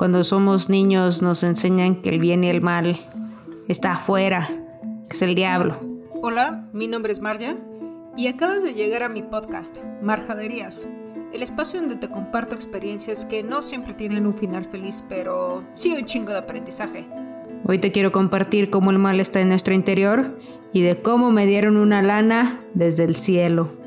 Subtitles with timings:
[0.00, 2.98] Cuando somos niños nos enseñan que el bien y el mal
[3.68, 5.78] está afuera, que es el diablo.
[6.22, 7.58] Hola, mi nombre es Marja
[8.16, 10.88] y acabas de llegar a mi podcast, Marjaderías,
[11.34, 15.92] el espacio donde te comparto experiencias que no siempre tienen un final feliz, pero sí
[15.92, 17.06] un chingo de aprendizaje.
[17.66, 20.38] Hoy te quiero compartir cómo el mal está en nuestro interior
[20.72, 23.79] y de cómo me dieron una lana desde el cielo.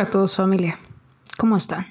[0.00, 0.78] Hola a todos familia,
[1.36, 1.84] ¿cómo están?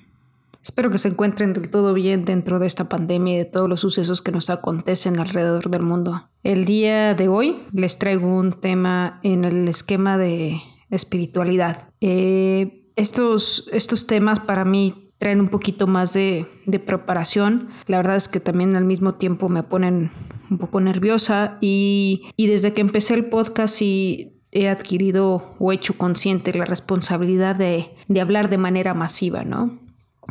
[0.64, 3.82] Espero que se encuentren del todo bien dentro de esta pandemia y de todos los
[3.82, 6.28] sucesos que nos acontecen alrededor del mundo.
[6.42, 10.60] El día de hoy les traigo un tema en el esquema de
[10.90, 11.90] espiritualidad.
[12.02, 17.70] Eh, estos, estos temas para mí traen un poquito más de, de, preparación.
[17.86, 20.10] La verdad es que también al mismo tiempo me ponen
[20.50, 25.98] un poco nerviosa y, y desde que empecé el podcast y he adquirido o hecho
[25.98, 29.80] consciente la responsabilidad de, de hablar de manera masiva, ¿no?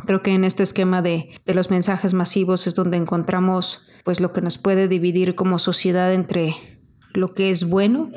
[0.05, 4.31] Creo que en este esquema de, de, los mensajes masivos es donde encontramos pues lo
[4.31, 6.55] que nos puede dividir como sociedad entre
[7.13, 8.09] lo que es bueno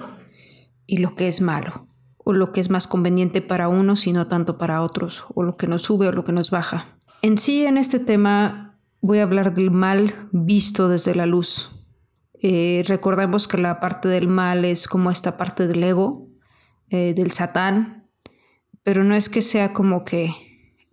[0.86, 4.28] y lo que es malo, o lo que es más conveniente para unos y no
[4.28, 6.98] tanto para otros, o lo que nos sube o lo que nos baja.
[7.22, 11.70] En sí, en este tema voy a hablar del mal visto desde la luz,
[12.44, 16.28] eh, recordemos que la parte del mal es como esta parte del ego,
[16.90, 18.10] eh, del satán,
[18.82, 20.34] pero no es que sea como que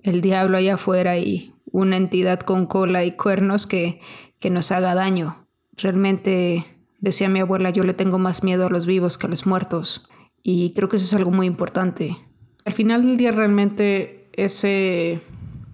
[0.03, 3.99] el diablo allá afuera y una entidad con cola y cuernos que,
[4.39, 5.47] que nos haga daño.
[5.75, 6.65] Realmente,
[6.99, 10.07] decía mi abuela, yo le tengo más miedo a los vivos que a los muertos.
[10.43, 12.15] Y creo que eso es algo muy importante.
[12.63, 15.23] Al final del día realmente ese,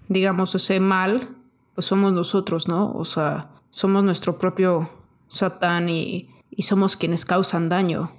[0.07, 1.35] digamos, ese mal,
[1.73, 2.93] pues somos nosotros, ¿no?
[2.93, 4.89] O sea, somos nuestro propio
[5.27, 8.11] Satán y, somos quienes causan daño.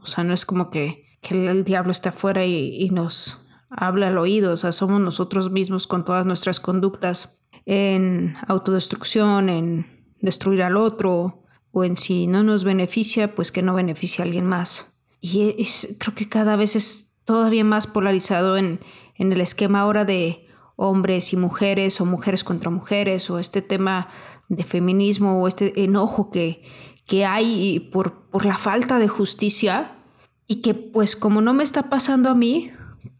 [0.00, 4.52] O sea, no es como que, el, diablo está afuera y, nos habla al oído,
[4.52, 9.86] o sea, somos nosotros mismos con todas nuestras conductas en autodestrucción, en
[10.20, 11.42] destruir al otro,
[11.72, 14.96] o en si no nos beneficia, pues que no beneficie a alguien más.
[15.20, 15.54] Y
[15.98, 18.80] creo que cada vez es todavía más polarizado en,
[19.16, 20.46] en el esquema ahora de
[20.76, 24.08] hombres y mujeres o mujeres contra mujeres o este tema
[24.48, 26.62] de feminismo o este enojo que,
[27.06, 29.98] que hay por, por la falta de justicia
[30.46, 32.70] y que pues como no me está pasando a mí,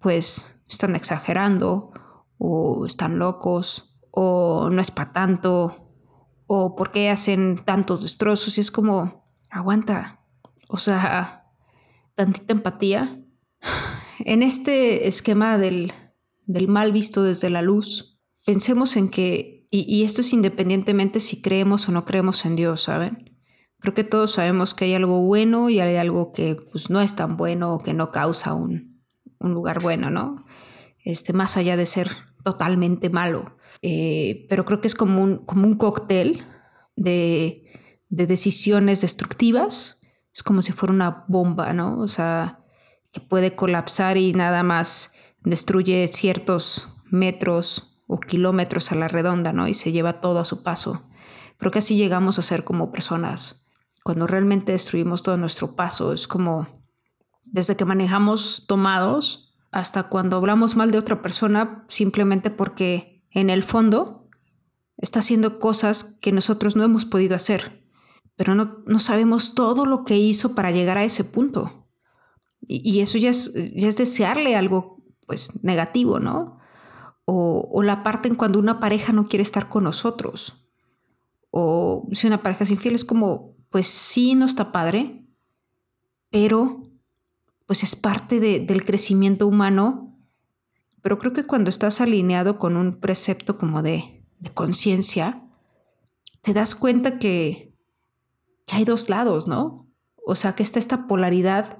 [0.00, 1.92] pues están exagerando
[2.38, 5.86] o están locos o no es para tanto
[6.46, 10.20] o por qué hacen tantos destrozos y es como, aguanta,
[10.68, 11.50] o sea,
[12.14, 13.22] tantita empatía.
[14.20, 15.92] En este esquema del,
[16.46, 21.88] del mal visto desde la luz, pensemos en que y, esto es independientemente si creemos
[21.88, 23.36] o no creemos en Dios, ¿saben?
[23.78, 27.16] Creo que todos sabemos que hay algo bueno y hay algo que pues, no es
[27.16, 29.02] tan bueno o que no causa un,
[29.38, 30.44] un lugar bueno, ¿no?
[31.04, 32.10] Este, más allá de ser
[32.44, 33.56] totalmente malo.
[33.82, 36.44] Eh, pero creo que es como un, como un cóctel
[36.96, 37.64] de,
[38.08, 40.00] de decisiones destructivas.
[40.32, 41.98] Es como si fuera una bomba, ¿no?
[41.98, 42.64] O sea,
[43.12, 45.12] que puede colapsar y nada más
[45.42, 49.68] destruye ciertos metros o kilómetros a la redonda, ¿no?
[49.68, 51.08] Y se lleva todo a su paso.
[51.58, 53.66] Creo que así llegamos a ser como personas.
[54.04, 56.68] Cuando realmente destruimos todo nuestro paso, es como
[57.44, 63.62] desde que manejamos tomados hasta cuando hablamos mal de otra persona simplemente porque en el
[63.62, 64.28] fondo
[64.96, 67.86] está haciendo cosas que nosotros no hemos podido hacer,
[68.36, 71.88] pero no, no sabemos todo lo que hizo para llegar a ese punto.
[72.68, 76.58] Y, eso ya es, ya es desearle algo pues negativo, ¿no?
[77.28, 80.68] O, la parte en cuando una pareja no quiere estar con nosotros.
[81.50, 85.26] O si una pareja es infiel es como, pues sí, no está padre,
[86.30, 86.82] pero
[87.66, 90.16] pues es parte del crecimiento humano.
[91.02, 95.42] Pero creo que cuando estás alineado con un precepto como de, de conciencia,
[96.42, 97.74] te das cuenta que,
[98.66, 99.88] que hay dos lados, ¿no?
[100.24, 101.78] O sea, que está esta polaridad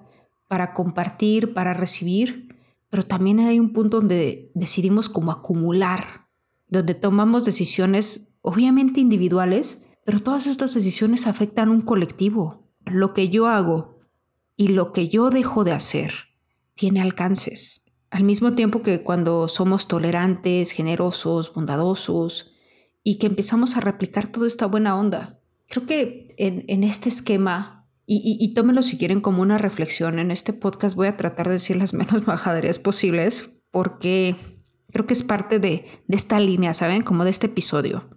[0.48, 2.55] para compartir, para recibir,
[2.88, 6.28] pero también hay un punto donde decidimos como acumular,
[6.68, 12.70] donde tomamos decisiones obviamente individuales, pero todas estas decisiones afectan un colectivo.
[12.84, 13.98] Lo que yo hago
[14.56, 16.14] y lo que yo dejo de hacer
[16.74, 17.84] tiene alcances.
[18.10, 22.52] Al mismo tiempo que cuando somos tolerantes, generosos, bondadosos
[23.02, 25.40] y que empezamos a replicar toda esta buena onda.
[25.66, 27.75] Creo que en este esquema
[28.06, 30.20] y, y, tómenlo si quieren como una reflexión.
[30.20, 34.36] En este podcast voy a tratar de decir las menos majaderías posibles porque
[34.92, 37.02] creo que es parte de, de esta línea, ¿saben?
[37.02, 38.08] Como de este episodio.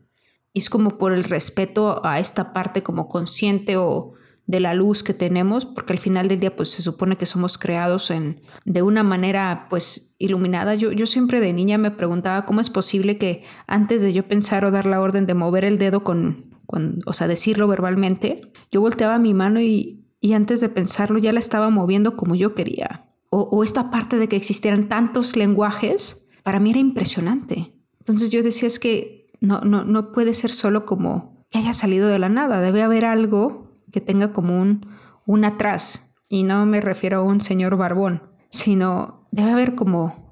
[0.53, 4.13] Y es como por el respeto a esta parte como consciente o
[4.45, 7.59] de la luz que tenemos, porque al final del día pues se supone que somos
[7.59, 10.73] creados en, de una manera pues iluminada.
[10.73, 14.65] Yo, yo siempre de niña me preguntaba cómo es posible que antes de yo pensar
[14.65, 18.79] o dar la orden de mover el dedo con, con o sea, decirlo verbalmente, yo
[18.79, 23.09] volteaba mi mano y, y antes de pensarlo ya la estaba moviendo como yo quería.
[23.31, 27.73] O, o esta parte de que existieran tantos lenguajes, para mí era impresionante.
[27.97, 32.07] Entonces yo decía es que no, no, no puede ser solo como que haya salido
[32.07, 34.85] de la nada, debe haber algo que tenga como un,
[35.25, 36.13] un atrás.
[36.29, 38.21] Y no me refiero a un señor barbón,
[38.51, 40.28] sino debe haber como,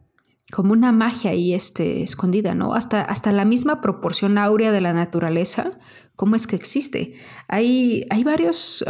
[0.52, 2.74] como una magia ahí este, escondida, ¿no?
[2.74, 5.78] Hasta, hasta la misma proporción áurea de la naturaleza,
[6.16, 7.16] ¿cómo es que existe?
[7.48, 8.84] Hay, hay varios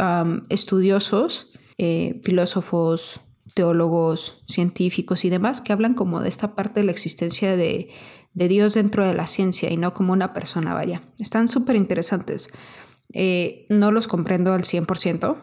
[0.48, 3.20] estudiosos, eh, filósofos,
[3.54, 7.88] teólogos, científicos y demás que hablan como de esta parte de la existencia de,
[8.34, 11.02] de Dios dentro de la ciencia y no como una persona, vaya.
[11.18, 12.50] Están súper interesantes.
[13.12, 15.36] Eh, no los comprendo al 100%,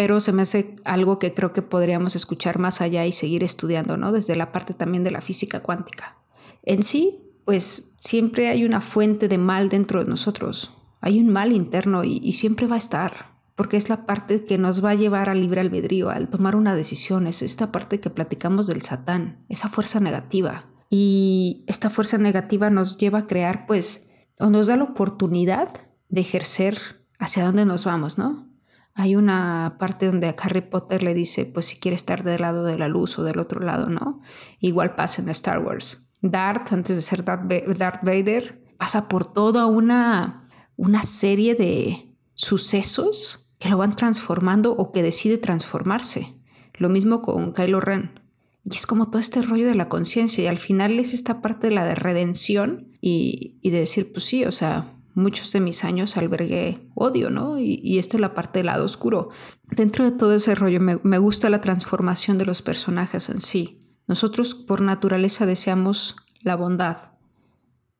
[0.00, 3.98] pero se me hace algo que creo que podríamos escuchar más allá y seguir estudiando,
[3.98, 4.12] ¿no?
[4.12, 6.16] Desde la parte también de la física cuántica.
[6.62, 10.74] En sí, pues siempre hay una fuente de mal dentro de nosotros.
[11.02, 14.82] Hay un mal interno y, siempre va a estar, porque es la parte que nos
[14.82, 17.26] va a llevar al libre albedrío, al tomar una decisión.
[17.26, 20.64] Es esta parte que platicamos del satán, esa fuerza negativa.
[20.88, 24.08] Y esta fuerza negativa nos lleva a crear, pues,
[24.38, 25.68] o nos da la oportunidad
[26.08, 26.78] de ejercer
[27.18, 28.49] hacia dónde nos vamos, ¿no?
[28.94, 32.64] Hay una parte donde a Harry Potter le dice, pues si quiere estar del lado
[32.64, 34.20] de la luz o del otro lado, ¿no?
[34.58, 36.10] Igual pasa en Star Wars.
[36.22, 40.46] Darth, antes de ser Darth Vader, pasa por toda una,
[40.76, 46.34] una serie de sucesos que lo van transformando o que decide transformarse.
[46.74, 48.20] Lo mismo con Kylo Ren.
[48.64, 51.68] Y es como todo este rollo de la conciencia y al final es esta parte
[51.68, 55.84] de la de redención y, y de decir, pues sí, o sea, muchos de mis
[55.84, 57.58] años albergué odio, ¿no?
[57.58, 59.30] Y, esta es la parte del lado oscuro.
[59.70, 63.80] Dentro de todo ese rollo me, me gusta la transformación de los personajes en sí.
[64.06, 67.12] Nosotros por naturaleza deseamos la bondad.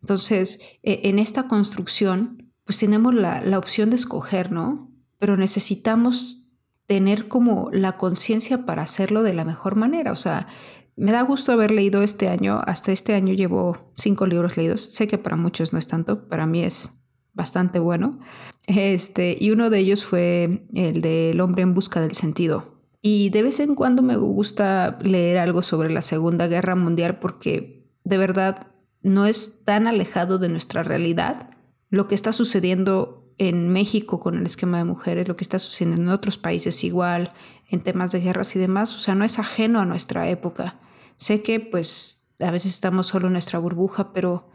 [0.00, 4.90] Entonces, e, en esta construcción, pues tenemos la, la opción de escoger, ¿no?
[5.18, 6.48] Pero necesitamos
[6.86, 10.10] tener como la conciencia para hacerlo de la mejor manera.
[10.12, 10.48] O sea,
[10.96, 12.60] me da gusto haber leído este año.
[12.66, 14.82] Hasta este año llevo cinco libros leídos.
[14.82, 16.90] Sé que para muchos no es tanto, para mí es
[17.34, 18.18] bastante bueno.
[18.66, 22.80] Este, y uno de ellos fue el del hombre en busca del sentido.
[23.02, 27.88] Y de vez en cuando me gusta leer algo sobre la Segunda Guerra Mundial porque
[28.04, 28.68] de verdad
[29.02, 31.50] no es tan alejado de nuestra realidad
[31.88, 36.02] lo que está sucediendo en México con el esquema de mujeres, lo que está sucediendo
[36.02, 37.32] en otros países igual,
[37.70, 40.78] en temas de guerras y demás, o sea, no es ajeno a nuestra época.
[41.16, 44.50] Sé que pues a veces estamos solo en nuestra burbuja, pero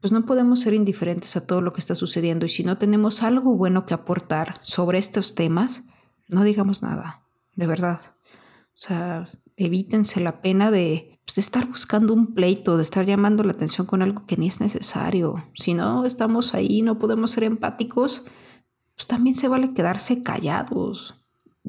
[0.00, 3.22] pues no podemos ser indiferentes a todo lo que está sucediendo y si no tenemos
[3.22, 5.82] algo bueno que aportar sobre estos temas,
[6.28, 7.22] no digamos nada,
[7.56, 8.00] de verdad.
[8.68, 9.26] O sea,
[9.56, 13.86] evítense la pena de, pues, de estar buscando un pleito, de estar llamando la atención
[13.86, 15.44] con algo que ni es necesario.
[15.54, 18.24] Si no estamos ahí, no podemos ser empáticos,
[18.96, 21.16] pues también se vale quedarse callados.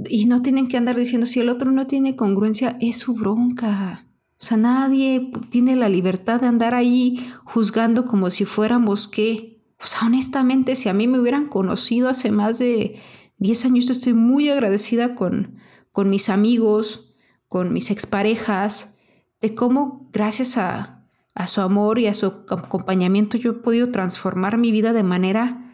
[0.08, 4.08] Y no tienen que andar diciendo, si el otro no tiene congruencia, es su bronca.
[4.42, 9.62] O sea, nadie tiene la libertad de andar ahí juzgando como si fuéramos qué.
[9.80, 13.00] O sea, honestamente, si a mí me hubieran conocido hace más de
[13.38, 15.58] 10 años, yo estoy muy agradecida con,
[15.92, 17.14] con mis amigos,
[17.48, 18.96] con mis exparejas,
[19.42, 24.58] de cómo gracias a, a su amor y a su acompañamiento yo he podido transformar
[24.58, 25.72] mi vida de manera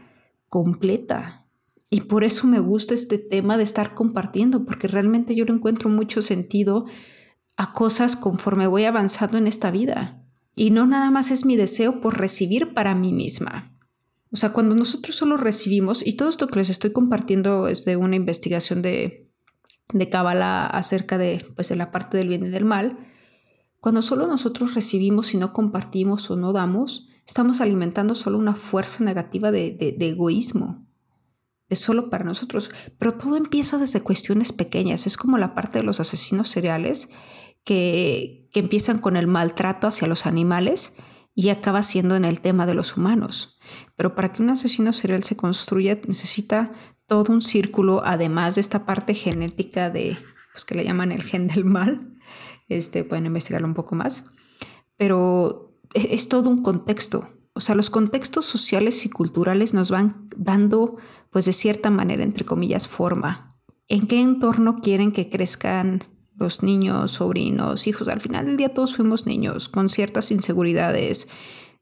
[0.49, 1.47] completa.
[1.89, 5.89] Y por eso me gusta este tema de estar compartiendo, porque realmente yo le encuentro
[5.89, 6.85] mucho sentido
[7.57, 10.23] a cosas conforme voy avanzando en esta vida.
[10.55, 13.75] Y no nada más es mi deseo por recibir para mí misma.
[14.31, 17.97] O sea, cuando nosotros solo recibimos, y todo esto que les estoy compartiendo es de
[17.97, 19.31] una investigación de,
[19.93, 22.97] de Kabbalah acerca de, pues, de la parte del bien y del mal,
[23.79, 29.03] cuando solo nosotros recibimos y no compartimos o no damos, estamos alimentando solo una fuerza
[29.03, 30.85] negativa de, de, de egoísmo,
[31.69, 32.69] de solo para nosotros.
[32.97, 35.07] Pero todo empieza desde cuestiones pequeñas.
[35.07, 37.09] Es como la parte de los asesinos seriales
[37.67, 40.95] que, empiezan con el maltrato hacia los animales
[41.35, 43.59] y acaba siendo en el tema de los humanos.
[43.95, 46.71] Pero para que un asesino serial se construya necesita
[47.05, 50.17] todo un círculo, además de esta parte genética de,
[50.53, 52.15] pues que le llaman el gen del mal.
[52.67, 54.25] Este, pueden investigarlo un poco más.
[54.95, 57.29] Pero es, es todo un contexto.
[57.53, 60.95] O sea, los contextos sociales y culturales nos van dando,
[61.29, 63.55] pues de cierta manera, entre comillas, forma.
[63.87, 68.07] ¿En qué entorno quieren que crezcan los niños, sobrinos, hijos.
[68.07, 71.27] Al final del día todos fuimos niños con ciertas inseguridades,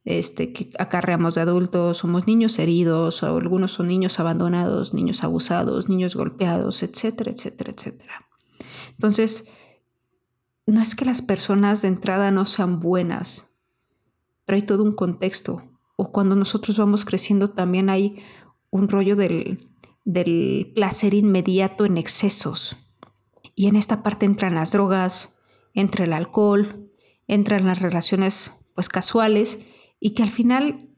[0.05, 5.89] este, que acarreamos de adultos, somos niños heridos, o algunos son niños abandonados, niños abusados,
[5.89, 8.25] niños golpeados, etcétera, etcétera, etcétera.
[8.91, 9.45] Entonces,
[10.67, 13.47] no es que las personas de entrada no sean buenas,
[14.45, 15.63] pero hay todo un contexto.
[15.97, 18.21] O cuando nosotros vamos creciendo también hay
[18.69, 19.59] un rollo del,
[20.03, 22.77] del placer inmediato en excesos.
[23.55, 25.39] Y en esta parte entran las drogas,
[25.74, 26.91] entra el alcohol,
[27.27, 29.59] entran las relaciones pues casuales
[30.00, 30.89] y que al final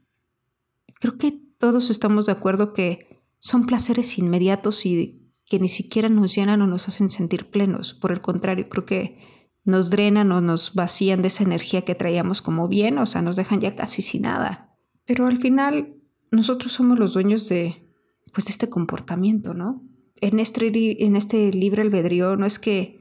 [1.00, 6.34] creo que todos estamos de acuerdo que son placeres inmediatos y que ni siquiera nos
[6.34, 7.94] llenan o nos hacen sentir plenos.
[7.94, 9.18] Por el contrario, creo que
[9.64, 13.36] nos drenan o nos vacían de esa energía que traíamos como bien, o sea, nos
[13.36, 14.76] dejan ya casi sin nada.
[15.04, 15.94] Pero al final
[16.30, 17.84] nosotros somos los dueños de
[18.32, 19.82] pues de este comportamiento, ¿no?
[20.20, 22.98] En este, en este libre albedrío no es que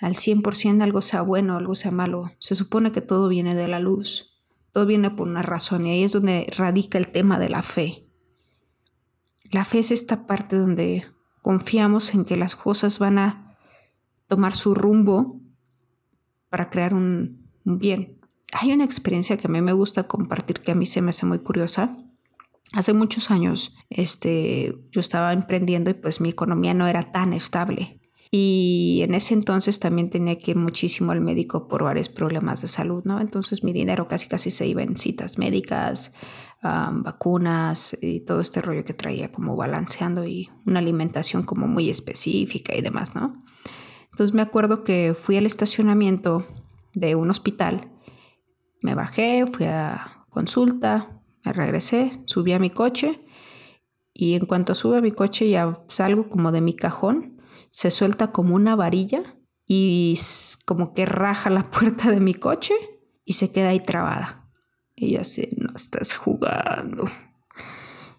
[0.00, 2.32] al 100% algo sea bueno algo sea malo.
[2.38, 4.34] Se supone que todo viene de la luz.
[4.72, 8.08] Todo viene por una razón y ahí es donde radica el tema de la fe.
[9.50, 11.06] La fe es esta parte donde
[11.42, 13.56] confiamos en que las cosas van a
[14.26, 15.40] tomar su rumbo
[16.48, 18.20] para crear un, bien.
[18.52, 21.26] Hay una experiencia que a mí me gusta compartir que a mí se me hace
[21.26, 21.96] muy curiosa.
[22.72, 28.00] Hace muchos años este, yo estaba emprendiendo y pues mi economía no era tan estable.
[28.30, 32.68] Y en ese entonces también tenía que ir muchísimo al médico por varios problemas de
[32.68, 33.20] salud, ¿no?
[33.20, 36.12] Entonces mi dinero casi casi se iba en citas médicas,
[36.62, 42.74] vacunas y todo este rollo que traía como balanceando y una alimentación como muy específica
[42.74, 43.44] y demás, ¿no?
[44.10, 46.46] Entonces me acuerdo que fui al estacionamiento
[46.94, 47.92] de un hospital,
[48.80, 53.24] me bajé, fui a consulta, me regresé, subí a mi coche
[54.12, 57.34] y en cuanto sube a mi coche ya salgo como de mi cajón
[57.74, 59.36] se suelta como una varilla
[59.66, 60.18] y
[60.64, 62.74] como que raja la puerta de mi coche
[63.24, 64.48] y se queda ahí trabada.
[64.94, 67.06] Y yo así, no estás jugando.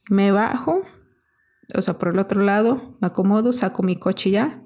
[0.10, 0.82] Me bajo,
[1.74, 4.62] o sea, por el otro lado, me acomodo, saco mi coche ya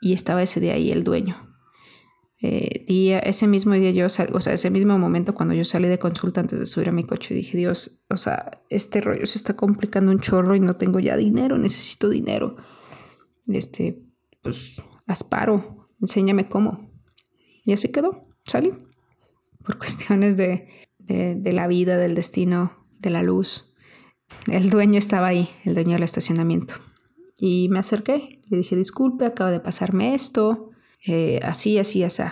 [0.00, 1.53] y estaba ese día ahí el dueño.
[2.46, 5.98] Eh, día, ese mismo día yo, o sea, ese mismo momento cuando yo salí de
[5.98, 9.56] consulta antes de subir a mi coche, dije, Dios, o sea, este rollo se está
[9.56, 12.56] complicando un chorro y no tengo ya dinero, necesito dinero.
[13.46, 14.02] Este,
[14.42, 16.90] pues asparo, enséñame cómo.
[17.64, 18.74] Y así quedó, salí.
[19.64, 23.74] Por cuestiones de, de, la vida, del destino, de la luz.
[24.48, 26.74] El dueño estaba ahí, el dueño del estacionamiento.
[27.38, 30.72] Y me acerqué, le dije, disculpe, acaba de pasarme esto,
[31.06, 32.22] eh, así, así, así.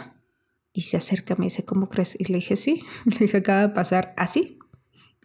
[0.72, 2.18] Y se acerca, me dice, ¿cómo crees?
[2.18, 4.58] Y le dije, sí, le dije, acaba de pasar así.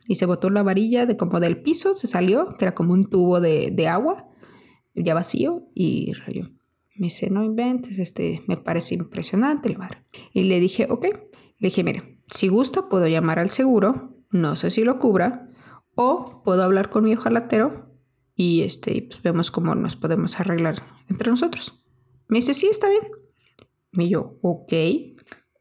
[0.08, 3.04] Y se botó la varilla de como del piso, se salió, que era como un
[3.04, 4.30] tubo de, agua,
[4.96, 6.46] ya vacío, y rayó.
[6.96, 10.06] Me dice, no inventes, este, me parece impresionante el bar.
[10.34, 11.06] Y le dije, ok.
[11.60, 15.50] Le dije, mire, si gusta puedo llamar al seguro, no sé si lo cubra,
[15.96, 17.88] o puedo hablar con mi ojalatero
[18.36, 21.84] y este, pues vemos cómo nos podemos arreglar entre nosotros.
[22.28, 23.02] Me dice, sí, está bien.
[23.94, 24.74] Y yo, ok.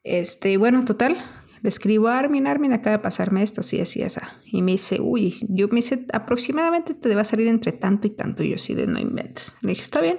[0.02, 1.16] Este, bueno, total,
[1.62, 4.20] le escribo a Armin, Armin, acaba de pasarme esto, así, así, así.
[4.46, 8.10] Y me dice, uy, yo me dice, aproximadamente te va a salir entre tanto y
[8.10, 8.42] tanto.
[8.42, 9.56] Y yo así de no inventes.
[9.62, 10.18] Le dije, está bien.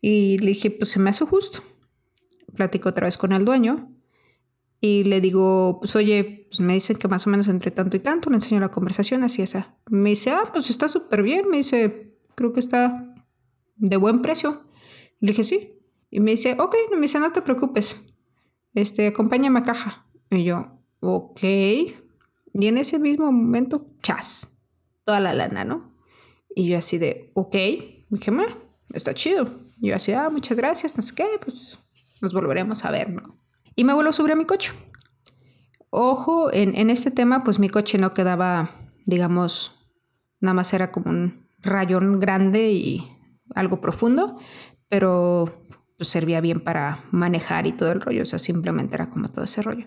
[0.00, 1.62] Y le dije, pues se me hace justo.
[2.54, 3.94] Platico otra vez con el dueño
[4.80, 8.00] y le digo, pues oye, pues me dicen que más o menos entre tanto y
[8.00, 9.76] tanto, le enseño la conversación así esa.
[9.90, 11.48] Me dice, ah, pues está súper bien.
[11.50, 13.14] Me dice, creo que está
[13.76, 14.64] de buen precio.
[15.20, 15.79] Le dije, sí.
[16.10, 18.12] Y me dice, ok, me dice, no te preocupes.
[18.74, 20.06] Este, acompáñame a caja.
[20.30, 21.40] Y yo, ok.
[21.42, 24.50] Y en ese mismo momento, chas,
[25.04, 25.94] toda la lana, ¿no?
[26.54, 27.56] Y yo así de, ok.
[28.10, 28.32] dije,
[28.92, 29.48] está chido.
[29.80, 31.78] yo así, ah, muchas gracias, no sé qué, pues
[32.20, 33.38] nos volveremos a ver, ¿no?
[33.76, 34.72] Y me vuelvo sobre mi coche.
[35.90, 38.72] Ojo, en, en este tema, pues mi coche no quedaba,
[39.06, 39.74] digamos,
[40.40, 43.08] nada más era como un rayón grande y
[43.54, 44.38] algo profundo,
[44.88, 45.66] pero
[46.04, 49.62] servía bien para manejar y todo el rollo, o sea, simplemente era como todo ese
[49.62, 49.86] rollo.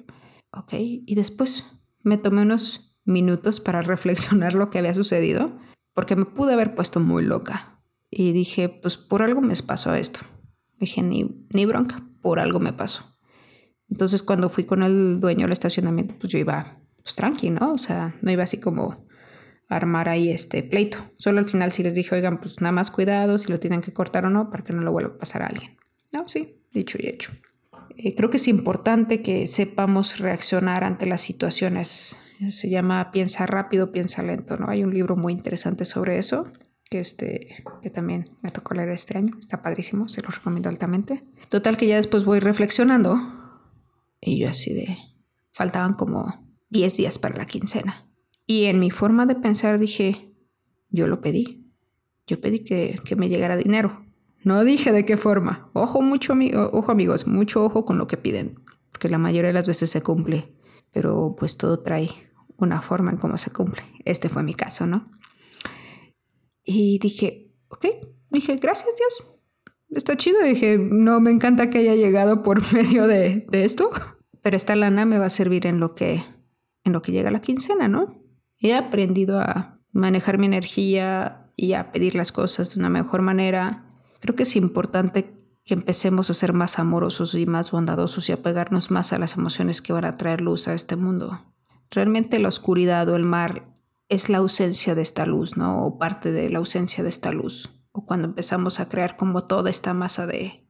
[0.51, 1.65] Ok, y después
[2.03, 5.57] me tomé unos minutos para reflexionar lo que había sucedido,
[5.93, 7.81] porque me pude haber puesto muy loca.
[8.09, 10.19] Y dije, pues por algo me pasó esto.
[10.77, 13.03] Dije, ni, ni bronca, por algo me pasó.
[13.89, 17.73] Entonces cuando fui con el dueño del estacionamiento, pues yo iba pues, tranqui, ¿no?
[17.73, 19.07] O sea, no iba así como
[19.69, 20.97] a armar ahí este pleito.
[21.17, 23.93] Solo al final sí les dije, oigan, pues nada más cuidado si lo tienen que
[23.93, 25.77] cortar o no, para que no lo vuelva a pasar a alguien.
[26.13, 27.31] No, sí, dicho y hecho.
[27.97, 32.17] Eh, creo que es importante que sepamos reaccionar ante las situaciones.
[32.49, 34.69] Se llama Piensa rápido, piensa lento, ¿no?
[34.69, 36.51] Hay un libro muy interesante sobre eso
[36.89, 39.35] que, este, que también me tocó leer este año.
[39.39, 41.23] Está padrísimo, se lo recomiendo altamente.
[41.49, 43.17] Total que ya después voy reflexionando
[44.25, 44.97] y yo así de...
[45.51, 48.09] Faltaban como 10 días para la quincena.
[48.47, 50.33] Y en mi forma de pensar dije,
[50.89, 51.71] yo lo pedí.
[52.25, 54.03] Yo pedí que, que me llegara dinero.
[54.43, 55.69] No dije de qué forma.
[55.73, 56.33] Ojo mucho,
[56.71, 58.59] ojo amigos, mucho ojo con lo que piden,
[58.91, 60.53] porque la mayoría de las veces se cumple,
[60.91, 62.09] pero pues todo trae
[62.57, 63.83] una forma en cómo se cumple.
[64.05, 65.05] Este fue mi caso, ¿no?
[66.63, 67.85] Y dije, ok,
[68.29, 69.33] dije, gracias Dios.
[69.89, 70.41] Está chido.
[70.41, 73.91] Dije, no me encanta que haya llegado por medio de, de esto,
[74.41, 76.23] pero esta lana me va a servir en lo que,
[76.83, 78.21] en lo que llega la quincena, ¿no?
[78.59, 83.92] He aprendido a manejar mi energía y a pedir las cosas de una mejor manera
[84.23, 85.33] Creo que es importante
[85.65, 89.35] que empecemos a ser más amorosos y más bondadosos y a pegarnos más a las
[89.35, 91.41] emociones que van a traer luz a este mundo.
[91.91, 93.75] Realmente la oscuridad o el mar
[94.07, 95.83] es la ausencia de esta luz, ¿no?
[95.83, 97.69] O parte de la ausencia de esta luz.
[97.91, 100.69] O cuando empezamos a crear como toda esta masa de,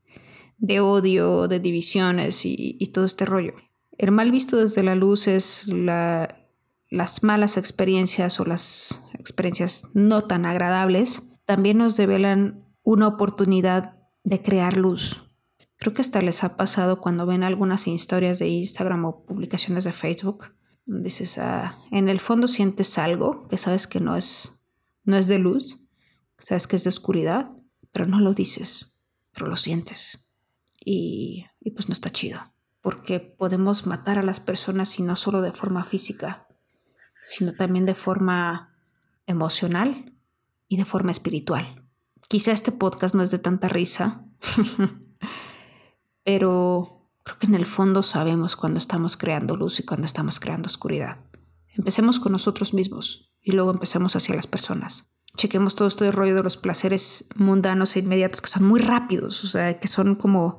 [0.58, 3.54] de odio, de divisiones y, todo este rollo.
[4.00, 6.40] El mal visto desde la luz es la,
[6.90, 11.22] las malas experiencias o las experiencias no tan agradables.
[11.46, 15.22] También nos develan una oportunidad de crear luz.
[15.78, 19.94] Creo que hasta les ha pasado cuando ven algunas historias de Instagram o publicaciones de
[19.94, 20.56] Facebook.
[20.86, 24.66] Dices, ah, en el fondo sientes algo que sabes que no es,
[25.04, 25.82] no es de luz,
[26.38, 27.52] sabes que es de oscuridad,
[27.92, 29.00] pero no lo dices,
[29.34, 30.34] pero lo sientes.
[30.86, 35.42] Y, y pues no está chido, porque podemos matar a las personas y no solo
[35.42, 36.48] de forma física,
[37.26, 38.76] sino también de forma
[39.26, 40.18] emocional
[40.68, 41.83] y de forma espiritual.
[42.34, 44.26] Quizá este podcast no es de tanta risa,
[46.24, 50.66] pero creo que en el fondo sabemos cuando estamos creando luz y cuando estamos creando
[50.66, 51.20] oscuridad.
[51.78, 55.14] Empecemos con nosotros mismos y luego empecemos hacia las personas.
[55.38, 59.48] Chequemos todo este rollo de los placeres mundanos e inmediatos que son muy rápidos, o
[59.48, 60.58] sea, que son como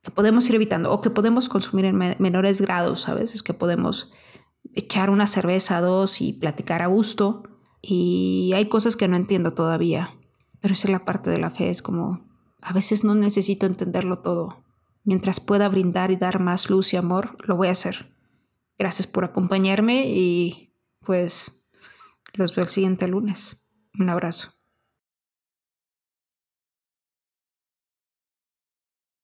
[0.00, 3.34] que podemos ir evitando o que podemos consumir en menores grados, ¿sabes?
[3.34, 4.10] Es que podemos
[4.72, 7.42] echar una cerveza a dos y platicar a gusto.
[7.82, 10.14] Y hay cosas que no entiendo todavía.
[10.64, 12.24] Pero esa es la parte de la fe, es como,
[12.62, 14.64] a veces no necesito entenderlo todo.
[15.02, 18.16] Mientras pueda brindar y dar más luz y amor, lo voy a hacer.
[18.78, 21.66] Gracias por acompañarme y pues
[22.32, 23.62] los veo el siguiente lunes.
[23.98, 24.53] Un abrazo.